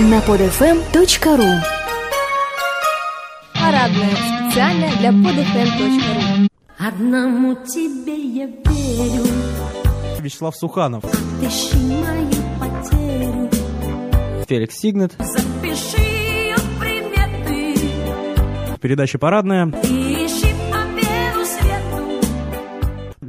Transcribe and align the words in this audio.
на 0.00 0.18
podfm.ru 0.20 1.60
Парадная 3.54 4.10
специально 4.16 4.88
для 4.98 5.10
podfm.ru 5.10 6.48
Одному 6.78 7.54
тебе 7.66 8.16
я 8.16 8.46
верю, 8.46 9.24
Вячеслав 10.20 10.56
Суханов. 10.56 11.02
пиши 11.40 11.76
мою 11.76 12.30
потерю, 12.58 13.50
Феликс 14.48 14.76
Сигнет. 14.78 15.12
запиши 15.18 16.00
ее 16.00 16.56
приметы, 16.80 17.78
Передача 18.80 19.18
«Парадная». 19.18 19.70
и 19.84 20.09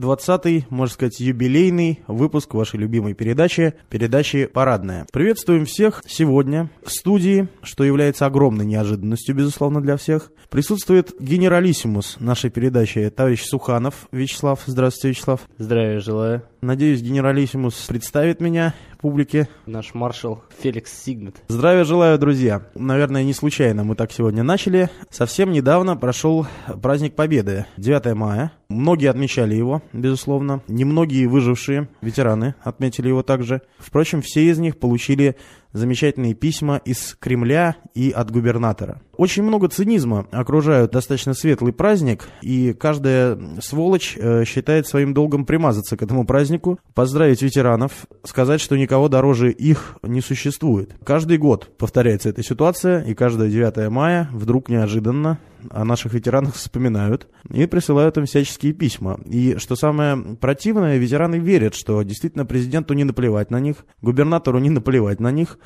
20-й, 0.00 0.66
можно 0.70 0.92
сказать, 0.92 1.20
юбилейный 1.20 2.00
выпуск 2.06 2.54
вашей 2.54 2.80
любимой 2.80 3.14
передачи, 3.14 3.74
передачи 3.88 4.46
«Парадная». 4.46 5.06
Приветствуем 5.12 5.66
всех. 5.66 6.02
Сегодня 6.06 6.70
в 6.82 6.90
студии, 6.90 7.48
что 7.62 7.84
является 7.84 8.26
огромной 8.26 8.64
неожиданностью, 8.64 9.34
безусловно, 9.34 9.80
для 9.80 9.96
всех, 9.96 10.32
присутствует 10.48 11.14
генералиссимус 11.20 12.16
нашей 12.18 12.50
передачи, 12.50 13.10
товарищ 13.10 13.44
Суханов 13.44 14.08
Вячеслав. 14.10 14.62
Здравствуйте, 14.66 15.08
Вячеслав. 15.10 15.40
Здравия 15.58 16.00
желаю. 16.00 16.42
Надеюсь, 16.60 17.02
генералиссимус 17.02 17.74
представит 17.86 18.40
меня 18.40 18.74
публике. 19.00 19.48
Наш 19.66 19.94
маршал 19.94 20.42
Феликс 20.60 20.92
Сигнет. 20.92 21.36
Здравия 21.48 21.84
желаю, 21.84 22.18
друзья. 22.18 22.66
Наверное, 22.74 23.24
не 23.24 23.32
случайно 23.32 23.84
мы 23.84 23.94
так 23.94 24.12
сегодня 24.12 24.42
начали. 24.42 24.90
Совсем 25.10 25.52
недавно 25.52 25.96
прошел 25.96 26.46
праздник 26.82 27.14
Победы, 27.14 27.66
9 27.76 28.14
мая. 28.14 28.52
Многие 28.70 29.10
отмечали 29.10 29.56
его, 29.56 29.82
безусловно. 29.92 30.62
Немногие 30.68 31.26
выжившие 31.26 31.88
ветераны 32.02 32.54
отметили 32.62 33.08
его 33.08 33.24
также. 33.24 33.62
Впрочем, 33.78 34.22
все 34.22 34.44
из 34.44 34.60
них 34.60 34.78
получили 34.78 35.34
замечательные 35.72 36.34
письма 36.34 36.80
из 36.84 37.16
Кремля 37.18 37.76
и 37.94 38.10
от 38.10 38.30
губернатора. 38.30 39.00
Очень 39.16 39.42
много 39.42 39.68
цинизма 39.68 40.26
окружают 40.30 40.92
достаточно 40.92 41.34
светлый 41.34 41.72
праздник, 41.72 42.28
и 42.40 42.72
каждая 42.72 43.38
сволочь 43.60 44.16
э, 44.16 44.44
считает 44.46 44.86
своим 44.86 45.12
долгом 45.12 45.44
примазаться 45.44 45.96
к 45.96 46.02
этому 46.02 46.24
празднику, 46.24 46.80
поздравить 46.94 47.42
ветеранов, 47.42 48.06
сказать, 48.24 48.60
что 48.60 48.78
никого 48.78 49.08
дороже 49.08 49.50
их 49.50 49.98
не 50.02 50.22
существует. 50.22 50.94
Каждый 51.04 51.36
год 51.36 51.76
повторяется 51.76 52.30
эта 52.30 52.42
ситуация, 52.42 53.02
и 53.02 53.14
каждое 53.14 53.50
9 53.50 53.90
мая 53.90 54.28
вдруг 54.32 54.70
неожиданно 54.70 55.38
о 55.68 55.84
наших 55.84 56.14
ветеранах 56.14 56.54
вспоминают 56.54 57.28
и 57.50 57.66
присылают 57.66 58.16
им 58.16 58.24
всяческие 58.24 58.72
письма. 58.72 59.20
И 59.26 59.56
что 59.58 59.76
самое 59.76 60.36
противное, 60.40 60.96
ветераны 60.96 61.36
верят, 61.36 61.74
что 61.74 62.02
действительно 62.02 62.46
президенту 62.46 62.94
не 62.94 63.04
наплевать 63.04 63.50
на 63.50 63.60
них, 63.60 63.84
губернатору 64.00 64.58
не 64.58 64.70
наплевать 64.70 65.20
на 65.20 65.30
них, 65.30 65.58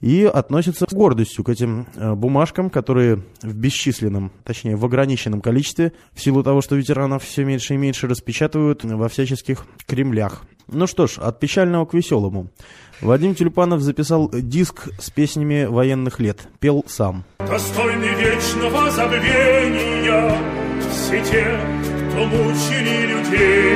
и 0.00 0.24
относятся 0.24 0.86
с 0.88 0.92
гордостью 0.92 1.44
к 1.44 1.48
этим 1.48 1.86
э, 1.94 2.14
бумажкам, 2.14 2.68
которые 2.68 3.22
в 3.40 3.54
бесчисленном, 3.54 4.32
точнее 4.44 4.76
в 4.76 4.84
ограниченном 4.84 5.40
количестве, 5.40 5.92
в 6.12 6.20
силу 6.22 6.42
того, 6.42 6.60
что 6.60 6.76
ветеранов 6.76 7.24
все 7.24 7.44
меньше 7.44 7.74
и 7.74 7.78
меньше 7.78 8.06
распечатывают 8.06 8.84
во 8.84 9.08
всяческих 9.08 9.66
кремлях. 9.86 10.42
Ну 10.68 10.86
что 10.86 11.06
ж, 11.06 11.18
от 11.18 11.40
печального 11.40 11.86
к 11.86 11.94
веселому. 11.94 12.50
Вадим 13.00 13.34
Тюльпанов 13.34 13.80
записал 13.80 14.30
диск 14.32 14.88
с 14.98 15.10
песнями 15.10 15.64
военных 15.64 16.20
лет. 16.20 16.48
Пел 16.60 16.84
сам. 16.86 17.24
Достойны 17.38 18.04
вечного 18.04 18.90
забвения 18.90 20.38
Все 20.90 21.24
те, 21.24 21.60
кто 22.10 22.24
мучили 22.26 23.06
людей. 23.06 23.73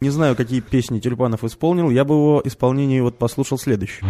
Не 0.00 0.10
знаю, 0.10 0.36
какие 0.36 0.60
песни 0.60 1.00
Тюльпанов 1.00 1.42
исполнил, 1.42 1.90
я 1.90 2.04
бы 2.04 2.14
его 2.14 2.42
исполнение 2.44 3.02
вот 3.02 3.18
послушал 3.18 3.58
следующее. 3.58 4.08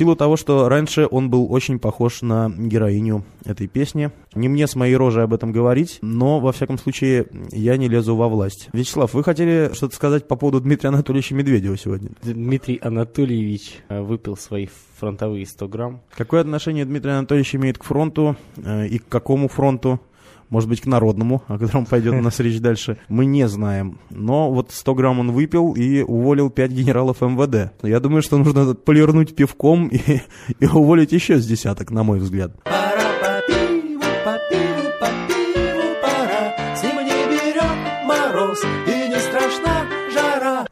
Силу 0.00 0.16
того, 0.16 0.38
что 0.38 0.70
раньше 0.70 1.06
он 1.10 1.28
был 1.28 1.52
очень 1.52 1.78
похож 1.78 2.22
на 2.22 2.48
героиню 2.48 3.22
этой 3.44 3.66
песни. 3.66 4.10
Не 4.34 4.48
мне 4.48 4.66
с 4.66 4.74
моей 4.74 4.96
рожей 4.96 5.24
об 5.24 5.34
этом 5.34 5.52
говорить, 5.52 5.98
но, 6.00 6.40
во 6.40 6.52
всяком 6.52 6.78
случае, 6.78 7.26
я 7.50 7.76
не 7.76 7.86
лезу 7.86 8.16
во 8.16 8.30
власть. 8.30 8.70
Вячеслав, 8.72 9.12
вы 9.12 9.22
хотели 9.22 9.70
что-то 9.74 9.94
сказать 9.94 10.26
по 10.26 10.36
поводу 10.36 10.62
Дмитрия 10.62 10.88
Анатольевича 10.88 11.34
Медведева 11.34 11.76
сегодня? 11.76 12.12
Дмитрий 12.22 12.78
Анатольевич 12.80 13.80
э, 13.90 14.00
выпил 14.00 14.38
свои 14.38 14.68
фронтовые 14.98 15.44
100 15.44 15.68
грамм. 15.68 16.00
Какое 16.16 16.40
отношение 16.40 16.86
Дмитрий 16.86 17.10
Анатольевич 17.10 17.54
имеет 17.56 17.76
к 17.76 17.84
фронту 17.84 18.36
э, 18.56 18.86
и 18.86 18.98
к 19.00 19.06
какому 19.06 19.48
фронту? 19.48 20.00
Может 20.50 20.68
быть, 20.68 20.80
к 20.80 20.86
народному, 20.86 21.42
о 21.46 21.58
котором 21.58 21.86
пойдет 21.86 22.12
у 22.14 22.20
нас 22.20 22.38
речь 22.40 22.60
дальше. 22.60 22.98
Мы 23.08 23.24
не 23.24 23.48
знаем. 23.48 23.98
Но 24.10 24.52
вот 24.52 24.72
100 24.72 24.94
грамм 24.94 25.20
он 25.20 25.30
выпил 25.30 25.72
и 25.72 26.02
уволил 26.02 26.50
5 26.50 26.70
генералов 26.72 27.20
МВД. 27.20 27.72
Я 27.82 28.00
думаю, 28.00 28.22
что 28.22 28.36
нужно 28.36 28.74
полирнуть 28.74 29.34
пивком 29.34 29.88
и, 29.88 30.20
и 30.60 30.66
уволить 30.66 31.12
еще 31.12 31.38
с 31.38 31.46
десяток, 31.46 31.90
на 31.90 32.02
мой 32.02 32.18
взгляд. 32.18 32.52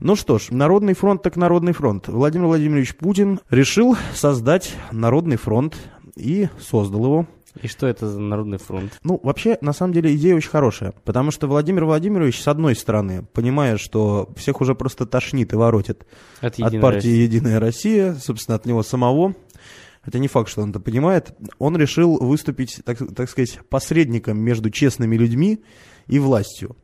Ну 0.00 0.17
что 0.17 0.38
ж, 0.38 0.50
Народный 0.50 0.94
фронт 0.94 1.22
так 1.22 1.37
Народный 1.37 1.72
фронт. 1.72 2.09
Владимир 2.09 2.47
Владимирович 2.47 2.97
Путин 2.97 3.41
решил 3.50 3.97
создать 4.15 4.75
Народный 4.91 5.37
фронт 5.37 5.77
и 6.17 6.49
создал 6.59 7.05
его. 7.05 7.27
И 7.62 7.69
что 7.69 7.86
это 7.86 8.08
за 8.08 8.20
народный 8.20 8.58
фронт? 8.58 8.98
Ну, 9.02 9.20
вообще, 9.22 9.58
на 9.60 9.72
самом 9.72 9.92
деле, 9.92 10.14
идея 10.14 10.36
очень 10.36 10.50
хорошая. 10.50 10.92
Потому 11.04 11.30
что 11.30 11.46
Владимир 11.46 11.84
Владимирович, 11.84 12.41
с 12.41 12.48
одной 12.48 12.74
стороны, 12.74 13.26
понимая, 13.32 13.76
что 13.76 14.28
всех 14.36 14.60
уже 14.60 14.74
просто 14.74 15.06
тошнит 15.06 15.52
и 15.52 15.56
воротит 15.56 16.06
От, 16.41 16.58
от 16.60 16.80
партии 16.80 16.96
России. 16.96 17.22
«Единая 17.22 17.60
Россия», 17.60 18.14
собственно, 18.14 18.56
от 18.56 18.66
него 18.66 18.82
самого, 18.82 19.34
хотя 20.08 20.20
не 20.20 20.28
факт, 20.28 20.48
что 20.48 20.62
он 20.62 20.70
это 20.70 20.80
понимает, 20.80 21.36
он 21.58 21.76
решил 21.76 22.16
выступить, 22.16 22.80
так, 22.82 22.96
так 23.14 23.28
сказать, 23.28 23.60
посредником 23.69 24.38
между 24.38 24.70
честными 24.70 25.16
людьми 25.16 25.62
и 26.06 26.19
властью. 26.19 26.78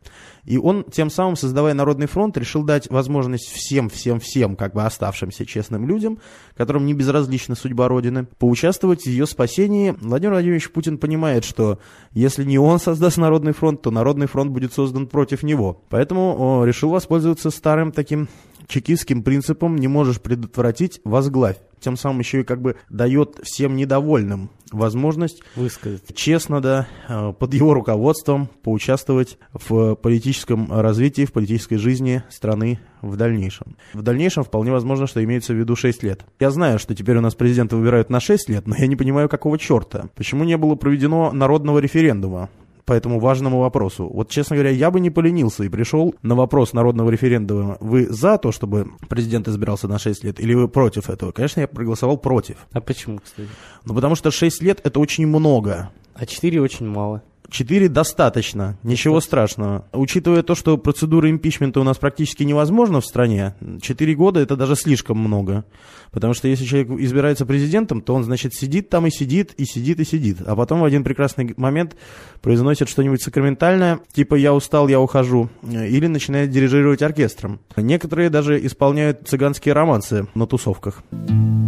И 0.44 0.58
он, 0.58 0.84
тем 0.84 1.08
самым, 1.08 1.34
создавая 1.34 1.72
Народный 1.72 2.06
фронт, 2.06 2.36
решил 2.36 2.64
дать 2.64 2.90
возможность 2.90 3.50
всем, 3.50 3.88
всем, 3.88 4.20
всем, 4.20 4.56
как 4.56 4.74
бы 4.74 4.84
оставшимся 4.84 5.46
честным 5.46 5.88
людям, 5.88 6.18
которым 6.54 6.84
не 6.84 6.92
безразлична 6.92 7.54
судьба 7.54 7.88
Родины, 7.88 8.26
поучаствовать 8.38 9.04
в 9.04 9.06
ее 9.06 9.26
спасении. 9.26 9.96
Владимир 10.02 10.32
Владимирович 10.32 10.70
Путин 10.70 10.98
понимает, 10.98 11.46
что 11.46 11.78
если 12.12 12.44
не 12.44 12.58
он 12.58 12.78
создаст 12.78 13.16
Народный 13.16 13.54
фронт, 13.54 13.80
то 13.80 13.90
Народный 13.90 14.26
фронт 14.26 14.52
будет 14.52 14.74
создан 14.74 15.06
против 15.06 15.42
него. 15.42 15.82
Поэтому 15.88 16.62
решил 16.66 16.90
воспользоваться 16.90 17.48
старым 17.48 17.90
таким 17.90 18.28
чекистским 18.66 19.22
принципом 19.22 19.76
«не 19.76 19.88
можешь 19.88 20.20
предотвратить, 20.20 21.00
возглавь». 21.04 21.56
Тем 21.80 21.96
самым 21.98 22.20
еще 22.20 22.40
и 22.40 22.44
как 22.44 22.62
бы 22.62 22.76
дает 22.88 23.40
всем 23.42 23.76
недовольным 23.76 24.50
возможность 24.72 25.42
Высказать. 25.54 26.14
честно, 26.14 26.62
да, 26.62 26.88
э, 27.08 27.32
под 27.38 27.52
его 27.52 27.74
руководством 27.74 28.48
поучаствовать 28.62 29.38
в 29.52 29.94
политическом 29.94 30.72
развитии, 30.72 31.26
в 31.26 31.32
политической 31.32 31.76
жизни 31.76 32.22
страны 32.30 32.80
в 33.02 33.16
дальнейшем. 33.16 33.76
В 33.92 34.00
дальнейшем 34.00 34.44
вполне 34.44 34.72
возможно, 34.72 35.06
что 35.06 35.22
имеется 35.22 35.52
в 35.52 35.56
виду 35.56 35.76
6 35.76 36.02
лет. 36.02 36.24
Я 36.40 36.50
знаю, 36.50 36.78
что 36.78 36.94
теперь 36.94 37.18
у 37.18 37.20
нас 37.20 37.34
президента 37.34 37.76
выбирают 37.76 38.08
на 38.08 38.18
6 38.18 38.48
лет, 38.48 38.66
но 38.66 38.74
я 38.76 38.86
не 38.86 38.96
понимаю, 38.96 39.28
какого 39.28 39.58
черта. 39.58 40.08
Почему 40.16 40.44
не 40.44 40.56
было 40.56 40.74
проведено 40.76 41.32
народного 41.32 41.80
референдума? 41.80 42.48
По 42.84 42.92
этому 42.92 43.18
важному 43.18 43.60
вопросу. 43.60 44.08
Вот, 44.12 44.30
честно 44.30 44.56
говоря, 44.56 44.70
я 44.70 44.90
бы 44.90 45.00
не 45.00 45.10
поленился 45.10 45.64
и 45.64 45.68
пришел 45.68 46.14
на 46.22 46.34
вопрос 46.34 46.72
народного 46.72 47.10
референдума. 47.10 47.76
Вы 47.80 48.06
за 48.08 48.38
то, 48.38 48.52
чтобы 48.52 48.88
президент 49.08 49.48
избирался 49.48 49.88
на 49.88 49.98
6 49.98 50.24
лет, 50.24 50.40
или 50.40 50.54
вы 50.54 50.68
против 50.68 51.10
этого? 51.10 51.32
Конечно, 51.32 51.60
я 51.60 51.68
проголосовал 51.68 52.18
против. 52.18 52.66
А 52.72 52.80
почему, 52.80 53.18
кстати? 53.18 53.48
Ну, 53.84 53.94
потому 53.94 54.14
что 54.14 54.30
6 54.30 54.62
лет– 54.62 54.80
это 54.84 55.00
очень 55.00 55.26
много. 55.26 55.90
А 56.14 56.26
4 56.26 56.60
очень 56.60 56.86
мало. 56.86 57.22
Четыре 57.54 57.88
достаточно, 57.88 58.76
ничего 58.82 59.20
страшного. 59.20 59.84
Учитывая 59.92 60.42
то, 60.42 60.56
что 60.56 60.76
процедура 60.76 61.30
импичмента 61.30 61.78
у 61.78 61.84
нас 61.84 61.98
практически 61.98 62.42
невозможна 62.42 63.00
в 63.00 63.06
стране, 63.06 63.54
четыре 63.80 64.16
года 64.16 64.40
это 64.40 64.56
даже 64.56 64.74
слишком 64.74 65.18
много. 65.18 65.64
Потому 66.10 66.34
что 66.34 66.48
если 66.48 66.64
человек 66.64 66.90
избирается 66.98 67.46
президентом, 67.46 68.00
то 68.00 68.12
он, 68.12 68.24
значит, 68.24 68.54
сидит 68.54 68.88
там 68.88 69.06
и 69.06 69.10
сидит, 69.12 69.52
и 69.52 69.66
сидит, 69.66 70.00
и 70.00 70.04
сидит. 70.04 70.38
А 70.44 70.56
потом 70.56 70.80
в 70.80 70.84
один 70.84 71.04
прекрасный 71.04 71.54
момент 71.56 71.94
произносит 72.42 72.88
что-нибудь 72.88 73.22
сакраментальное, 73.22 74.00
типа 74.12 74.34
«я 74.34 74.52
устал, 74.52 74.88
я 74.88 74.98
ухожу», 74.98 75.48
или 75.62 76.08
начинает 76.08 76.50
дирижировать 76.50 77.02
оркестром. 77.02 77.60
Некоторые 77.76 78.30
даже 78.30 78.66
исполняют 78.66 79.28
цыганские 79.28 79.74
романсы 79.74 80.26
на 80.34 80.48
тусовках. 80.48 81.04
Мохнатый 81.12 81.44
шмель 81.44 81.63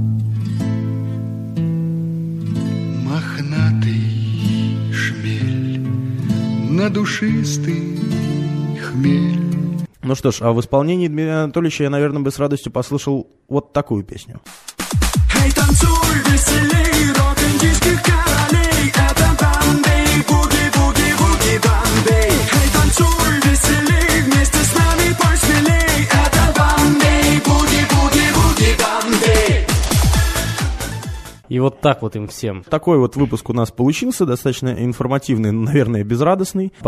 на 6.76 6.90
душистый 6.90 7.98
хмель. 8.78 9.40
Ну 10.02 10.14
что 10.14 10.30
ж, 10.30 10.42
а 10.42 10.52
в 10.52 10.60
исполнении 10.60 11.08
Дмитрия 11.08 11.44
Анатольевича 11.44 11.84
я, 11.84 11.90
наверное, 11.90 12.20
бы 12.20 12.30
с 12.30 12.38
радостью 12.38 12.70
послушал 12.70 13.26
вот 13.48 13.72
такую 13.72 14.04
песню. 14.04 14.42
Эй, 15.42 15.50
танцуй 15.52 16.16
веселей, 16.30 16.95
И 31.48 31.58
вот 31.58 31.80
так 31.80 32.02
вот 32.02 32.16
им 32.16 32.28
всем. 32.28 32.64
Такой 32.64 32.98
вот 32.98 33.16
выпуск 33.16 33.48
у 33.50 33.52
нас 33.52 33.70
получился, 33.70 34.26
достаточно 34.26 34.68
информативный, 34.84 35.52
наверное, 35.52 36.04
безрадостный. 36.04 36.72